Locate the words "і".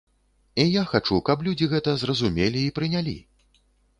0.63-0.63, 2.69-2.73